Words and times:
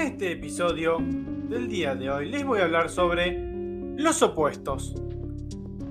Este 0.00 0.32
episodio 0.32 0.98
del 1.48 1.68
día 1.68 1.94
de 1.94 2.10
hoy 2.10 2.28
les 2.30 2.44
voy 2.44 2.60
a 2.60 2.64
hablar 2.64 2.88
sobre 2.88 3.38
los 3.96 4.22
opuestos. 4.22 4.94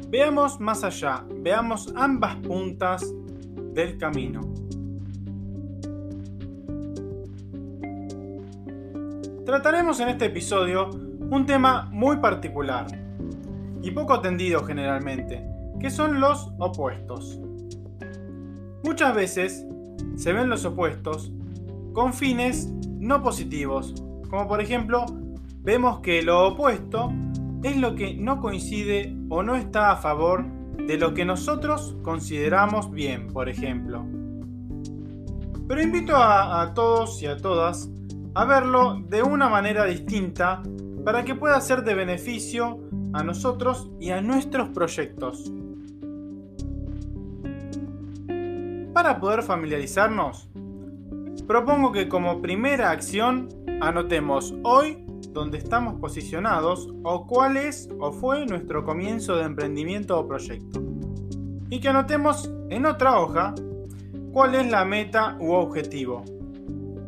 Veamos 0.10 0.60
más 0.60 0.84
allá, 0.84 1.24
veamos 1.30 1.94
ambas 1.96 2.36
puntas 2.38 3.14
del 3.74 3.98
camino. 3.98 4.42
Trataremos 9.46 10.00
en 10.00 10.10
este 10.10 10.26
episodio 10.26 10.90
un 10.90 11.46
tema 11.46 11.88
muy 11.92 12.18
particular 12.18 12.88
y 13.82 13.92
poco 13.92 14.14
atendido 14.14 14.64
generalmente, 14.64 15.46
que 15.80 15.90
son 15.90 16.20
los 16.20 16.52
opuestos. 16.58 17.40
Muchas 18.84 19.16
veces 19.16 19.66
se 20.16 20.34
ven 20.34 20.50
los 20.50 20.66
opuestos 20.66 21.32
con 21.94 22.14
fines 22.14 22.72
no 23.00 23.22
positivos 23.22 23.94
como 24.32 24.48
por 24.48 24.62
ejemplo, 24.62 25.06
vemos 25.62 26.00
que 26.00 26.24
lo 26.24 26.48
opuesto 26.48 27.12
es 27.64 27.76
lo 27.76 27.96
que 27.96 28.16
no 28.16 28.40
coincide 28.40 29.14
o 29.28 29.44
no 29.44 29.56
está 29.56 29.92
a 29.92 29.98
favor 29.98 30.46
de 30.78 30.98
lo 30.98 31.14
que 31.14 31.26
nosotros 31.26 31.98
consideramos 32.02 32.90
bien, 32.92 33.28
por 33.28 33.50
ejemplo. 33.50 34.06
Pero 35.68 35.82
invito 35.82 36.16
a, 36.16 36.74
todos 36.74 37.22
y 37.22 37.28
a 37.28 37.36
todas 37.36 37.90
a 38.36 38.46
verlo 38.46 39.02
de 39.10 39.22
una 39.22 39.50
manera 39.50 39.84
distinta 39.84 40.64
para 41.04 41.26
que 41.26 41.36
pueda 41.36 41.60
ser 41.60 41.84
de 41.84 41.94
beneficio 41.94 42.80
a 43.12 43.24
nosotros 43.24 43.92
y 44.00 44.12
a 44.12 44.22
nuestros 44.22 44.70
proyectos. 44.70 45.52
Para 48.94 49.20
poder 49.20 49.44
familiarizarnos, 49.44 50.50
propongo 51.48 51.92
que 51.92 52.08
como 52.08 52.42
primera 52.42 52.92
acción 52.92 53.50
Anotemos 53.82 54.54
hoy 54.62 55.04
dónde 55.34 55.58
estamos 55.58 56.00
posicionados 56.00 56.94
o 57.02 57.26
cuál 57.26 57.58
es 57.58 57.90
o 58.00 58.12
fue 58.12 58.46
nuestro 58.46 58.86
comienzo 58.86 59.38
de 59.38 59.46
emprendimiento 59.46 60.20
o 60.20 60.28
proyecto. 60.28 60.84
Y 61.72 61.80
que 61.80 61.90
anotemos 61.90 62.54
en 62.70 62.86
otra 62.86 63.20
hoja 63.20 63.56
cuál 64.32 64.54
es 64.54 64.70
la 64.70 64.86
meta 64.86 65.36
u 65.40 65.54
objetivo, 65.54 66.24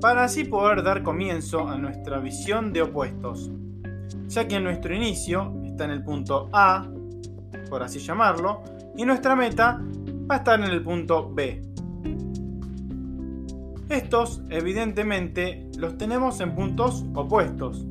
para 0.01 0.23
así 0.23 0.45
poder 0.45 0.81
dar 0.81 1.03
comienzo 1.03 1.67
a 1.67 1.77
nuestra 1.77 2.17
visión 2.17 2.73
de 2.73 2.81
opuestos, 2.81 3.51
ya 4.29 4.47
que 4.47 4.59
nuestro 4.59 4.95
inicio 4.95 5.53
está 5.63 5.85
en 5.85 5.91
el 5.91 6.03
punto 6.03 6.49
A, 6.53 6.87
por 7.69 7.83
así 7.83 7.99
llamarlo, 7.99 8.63
y 8.97 9.05
nuestra 9.05 9.35
meta 9.35 9.79
va 10.29 10.35
a 10.35 10.37
estar 10.39 10.59
en 10.59 10.71
el 10.71 10.81
punto 10.81 11.31
B. 11.31 11.61
Estos, 13.93 14.41
evidentemente, 14.49 15.67
los 15.77 15.99
tenemos 15.99 16.39
en 16.39 16.55
puntos 16.55 17.05
opuestos. 17.13 17.85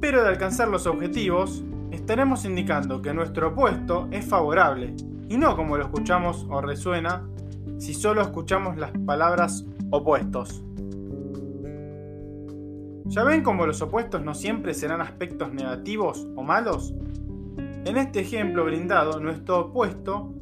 Pero 0.00 0.22
de 0.22 0.28
alcanzar 0.28 0.68
los 0.68 0.86
objetivos, 0.86 1.64
estaremos 1.90 2.44
indicando 2.44 3.02
que 3.02 3.12
nuestro 3.12 3.48
opuesto 3.48 4.06
es 4.12 4.24
favorable, 4.24 4.94
y 5.28 5.38
no 5.38 5.56
como 5.56 5.76
lo 5.76 5.82
escuchamos 5.82 6.46
o 6.48 6.60
resuena 6.60 7.26
si 7.78 7.94
solo 7.94 8.22
escuchamos 8.22 8.76
las 8.76 8.92
palabras 8.92 9.66
opuestos. 9.90 10.62
¿Ya 13.06 13.24
ven 13.24 13.42
cómo 13.42 13.66
los 13.66 13.82
opuestos 13.82 14.22
no 14.22 14.34
siempre 14.34 14.72
serán 14.72 15.00
aspectos 15.00 15.52
negativos 15.52 16.28
o 16.36 16.44
malos? 16.44 16.94
En 17.84 17.96
este 17.96 18.20
ejemplo 18.20 18.64
brindado, 18.64 19.18
nuestro 19.18 19.62
opuesto 19.62 20.32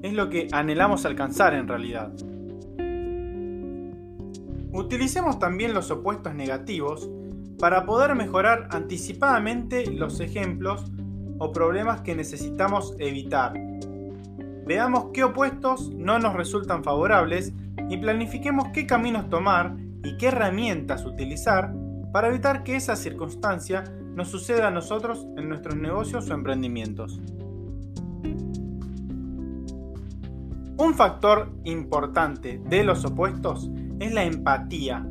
es 0.00 0.14
lo 0.14 0.30
que 0.30 0.48
anhelamos 0.52 1.04
alcanzar 1.04 1.52
en 1.52 1.68
realidad. 1.68 2.14
Utilicemos 4.72 5.38
también 5.38 5.74
los 5.74 5.90
opuestos 5.90 6.34
negativos 6.34 7.10
para 7.58 7.84
poder 7.84 8.14
mejorar 8.14 8.68
anticipadamente 8.70 9.90
los 9.90 10.18
ejemplos 10.20 10.90
o 11.38 11.52
problemas 11.52 12.00
que 12.00 12.14
necesitamos 12.14 12.94
evitar. 12.98 13.52
Veamos 14.66 15.10
qué 15.12 15.24
opuestos 15.24 15.90
no 15.90 16.18
nos 16.18 16.34
resultan 16.34 16.82
favorables 16.82 17.52
y 17.90 17.98
planifiquemos 17.98 18.68
qué 18.72 18.86
caminos 18.86 19.28
tomar 19.28 19.76
y 20.02 20.16
qué 20.16 20.28
herramientas 20.28 21.04
utilizar 21.04 21.74
para 22.10 22.28
evitar 22.28 22.64
que 22.64 22.76
esa 22.76 22.96
circunstancia 22.96 23.84
nos 24.14 24.28
suceda 24.28 24.68
a 24.68 24.70
nosotros 24.70 25.26
en 25.36 25.48
nuestros 25.48 25.76
negocios 25.76 26.30
o 26.30 26.34
emprendimientos. 26.34 27.20
Un 30.78 30.94
factor 30.94 31.50
importante 31.64 32.60
de 32.68 32.84
los 32.84 33.04
opuestos 33.04 33.70
es 34.00 34.12
la 34.12 34.24
empatía. 34.24 35.06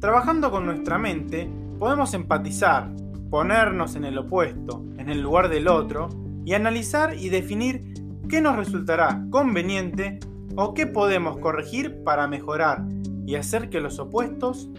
Trabajando 0.00 0.50
con 0.50 0.66
nuestra 0.66 0.98
mente, 0.98 1.48
podemos 1.78 2.14
empatizar, 2.14 2.90
ponernos 3.30 3.96
en 3.96 4.04
el 4.04 4.18
opuesto, 4.18 4.84
en 4.98 5.08
el 5.08 5.20
lugar 5.20 5.48
del 5.48 5.68
otro, 5.68 6.08
y 6.44 6.54
analizar 6.54 7.14
y 7.18 7.28
definir 7.28 7.94
qué 8.28 8.40
nos 8.40 8.56
resultará 8.56 9.24
conveniente 9.30 10.20
o 10.54 10.74
qué 10.74 10.86
podemos 10.86 11.38
corregir 11.38 12.02
para 12.04 12.28
mejorar 12.28 12.84
y 13.26 13.34
hacer 13.34 13.68
que 13.68 13.80
los 13.80 13.98
opuestos 13.98 14.70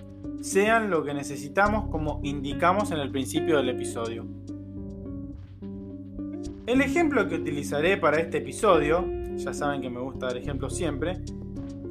sean 0.41 0.89
lo 0.89 1.03
que 1.03 1.13
necesitamos 1.13 1.89
como 1.89 2.19
indicamos 2.23 2.91
en 2.91 2.99
el 2.99 3.11
principio 3.11 3.57
del 3.57 3.69
episodio. 3.69 4.25
El 6.65 6.81
ejemplo 6.81 7.27
que 7.27 7.35
utilizaré 7.35 7.97
para 7.97 8.19
este 8.19 8.39
episodio, 8.39 9.05
ya 9.35 9.53
saben 9.53 9.81
que 9.81 9.89
me 9.89 9.99
gusta 9.99 10.27
dar 10.27 10.37
ejemplos 10.37 10.75
siempre, 10.75 11.21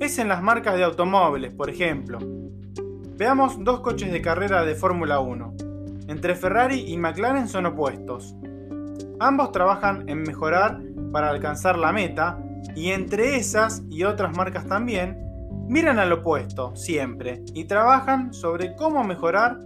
es 0.00 0.18
en 0.18 0.28
las 0.28 0.42
marcas 0.42 0.76
de 0.76 0.84
automóviles, 0.84 1.52
por 1.52 1.70
ejemplo. 1.70 2.18
Veamos 3.16 3.62
dos 3.64 3.80
coches 3.80 4.12
de 4.12 4.20
carrera 4.20 4.64
de 4.64 4.74
Fórmula 4.74 5.20
1. 5.20 5.54
Entre 6.08 6.34
Ferrari 6.34 6.84
y 6.86 6.98
McLaren 6.98 7.48
son 7.48 7.66
opuestos. 7.66 8.34
Ambos 9.18 9.52
trabajan 9.52 10.08
en 10.08 10.22
mejorar 10.22 10.80
para 11.12 11.30
alcanzar 11.30 11.78
la 11.78 11.92
meta 11.92 12.38
y 12.74 12.90
entre 12.90 13.36
esas 13.36 13.82
y 13.88 14.04
otras 14.04 14.36
marcas 14.36 14.66
también, 14.66 15.18
miran 15.66 15.98
al 15.98 16.12
opuesto 16.12 16.76
siempre 16.76 17.42
y 17.54 17.64
trabajan 17.64 18.34
sobre 18.34 18.76
cómo 18.76 19.02
mejorar 19.02 19.58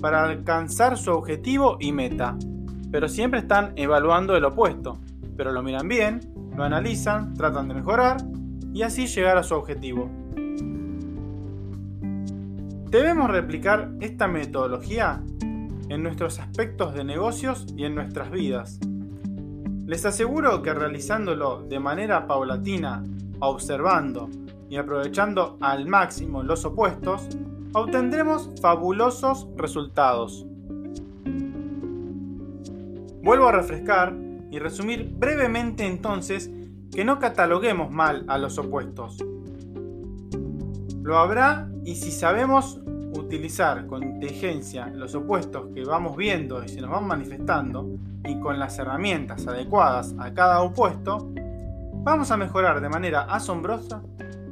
para 0.00 0.24
alcanzar 0.24 0.98
su 0.98 1.12
objetivo 1.12 1.76
y 1.78 1.92
meta. 1.92 2.36
Pero 2.90 3.08
siempre 3.08 3.40
están 3.40 3.72
evaluando 3.76 4.36
el 4.36 4.44
opuesto, 4.44 4.98
pero 5.36 5.52
lo 5.52 5.62
miran 5.62 5.86
bien, 5.86 6.20
lo 6.56 6.64
analizan, 6.64 7.34
tratan 7.34 7.68
de 7.68 7.74
mejorar 7.74 8.16
y 8.78 8.84
así 8.84 9.08
llegar 9.08 9.36
a 9.36 9.42
su 9.42 9.56
objetivo. 9.56 10.08
Debemos 12.88 13.28
replicar 13.28 13.90
esta 13.98 14.28
metodología 14.28 15.20
en 15.88 16.04
nuestros 16.04 16.38
aspectos 16.38 16.94
de 16.94 17.02
negocios 17.02 17.66
y 17.76 17.86
en 17.86 17.96
nuestras 17.96 18.30
vidas. 18.30 18.78
Les 19.84 20.06
aseguro 20.06 20.62
que 20.62 20.72
realizándolo 20.72 21.64
de 21.68 21.80
manera 21.80 22.28
paulatina, 22.28 23.02
observando 23.40 24.30
y 24.70 24.76
aprovechando 24.76 25.58
al 25.60 25.88
máximo 25.88 26.44
los 26.44 26.64
opuestos, 26.64 27.26
obtendremos 27.72 28.48
fabulosos 28.62 29.48
resultados. 29.56 30.46
Vuelvo 33.24 33.48
a 33.48 33.52
refrescar 33.52 34.14
y 34.52 34.60
resumir 34.60 35.12
brevemente 35.18 35.84
entonces 35.84 36.48
que 36.92 37.04
no 37.04 37.18
cataloguemos 37.18 37.90
mal 37.90 38.24
a 38.28 38.38
los 38.38 38.58
opuestos. 38.58 39.24
Lo 41.02 41.18
habrá 41.18 41.68
y 41.84 41.94
si 41.94 42.10
sabemos 42.10 42.80
utilizar 43.18 43.86
con 43.86 44.02
inteligencia 44.02 44.86
los 44.88 45.14
opuestos 45.14 45.68
que 45.74 45.84
vamos 45.84 46.16
viendo 46.16 46.62
y 46.62 46.68
se 46.68 46.80
nos 46.80 46.90
van 46.90 47.06
manifestando 47.06 47.88
y 48.24 48.38
con 48.40 48.58
las 48.58 48.78
herramientas 48.78 49.46
adecuadas 49.46 50.14
a 50.18 50.32
cada 50.32 50.60
opuesto, 50.60 51.30
vamos 52.02 52.30
a 52.30 52.36
mejorar 52.36 52.80
de 52.80 52.88
manera 52.88 53.22
asombrosa 53.22 54.02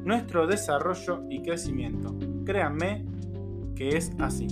nuestro 0.04 0.46
desarrollo 0.46 1.24
y 1.28 1.42
crecimiento. 1.42 2.14
Créanme 2.44 3.04
que 3.74 3.96
es 3.96 4.12
así. 4.18 4.46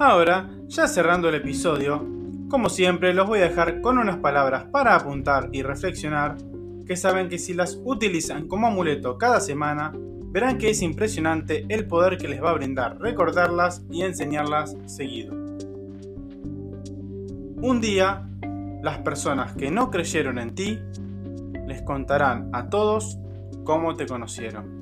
Ahora, 0.00 0.48
ya 0.68 0.86
cerrando 0.86 1.28
el 1.28 1.34
episodio, 1.34 2.06
como 2.48 2.68
siempre 2.68 3.12
los 3.12 3.26
voy 3.26 3.40
a 3.40 3.48
dejar 3.48 3.80
con 3.80 3.98
unas 3.98 4.18
palabras 4.18 4.66
para 4.70 4.94
apuntar 4.94 5.48
y 5.50 5.62
reflexionar 5.62 6.36
que 6.86 6.96
saben 6.96 7.28
que 7.28 7.38
si 7.38 7.52
las 7.52 7.80
utilizan 7.84 8.46
como 8.46 8.68
amuleto 8.68 9.18
cada 9.18 9.40
semana, 9.40 9.92
verán 10.30 10.56
que 10.56 10.70
es 10.70 10.82
impresionante 10.82 11.66
el 11.68 11.88
poder 11.88 12.16
que 12.16 12.28
les 12.28 12.40
va 12.40 12.50
a 12.50 12.54
brindar 12.54 13.00
recordarlas 13.00 13.84
y 13.90 14.02
enseñarlas 14.02 14.76
seguido. 14.86 15.34
Un 17.60 17.80
día, 17.80 18.24
las 18.82 18.98
personas 18.98 19.56
que 19.56 19.72
no 19.72 19.90
creyeron 19.90 20.38
en 20.38 20.54
ti 20.54 20.78
les 21.66 21.82
contarán 21.82 22.50
a 22.52 22.70
todos 22.70 23.18
cómo 23.64 23.96
te 23.96 24.06
conocieron. 24.06 24.77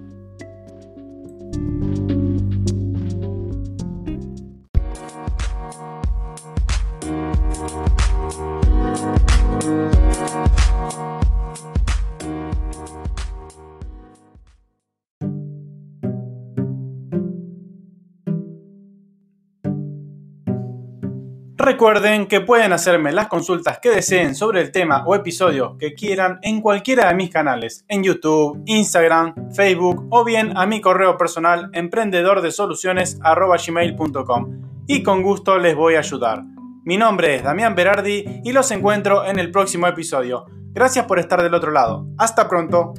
Recuerden 21.59 22.27
que 22.27 22.43
pueden 22.43 22.75
hacerme 22.75 23.13
las 23.13 23.29
consultas 23.29 23.79
que 23.79 23.89
deseen 23.89 24.35
sobre 24.35 24.61
el 24.61 24.73
tema 24.73 25.05
o 25.07 25.15
episodio 25.15 25.79
que 25.79 25.95
quieran 25.95 26.39
en 26.43 26.61
cualquiera 26.61 27.09
de 27.09 27.15
mis 27.15 27.31
canales, 27.31 27.87
en 27.89 28.05
YouTube, 28.05 28.63
Instagram, 28.67 29.55
Facebook 29.55 30.07
o 30.11 30.23
bien 30.23 30.55
a 30.55 30.67
mi 30.67 30.83
correo 30.83 31.17
personal 31.17 31.71
emprendedordesoluciones.gmail.com 31.73 34.61
y 34.87 35.03
con 35.03 35.23
gusto 35.23 35.59
les 35.59 35.75
voy 35.75 35.95
a 35.95 36.01
ayudar. 36.01 36.45
Mi 36.85 36.99
nombre 36.99 37.37
es 37.37 37.43
Damián 37.43 37.75
Berardi 37.75 38.43
y 38.45 38.53
los 38.53 38.71
encuentro 38.71 39.25
en 39.25 39.39
el 39.39 39.51
próximo 39.51 39.87
episodio. 39.87 40.45
Gracias 40.75 41.07
por 41.07 41.19
estar 41.19 41.43
del 41.43 41.55
otro 41.55 41.71
lado. 41.71 42.07
Hasta 42.19 42.51
pronto. 42.51 42.93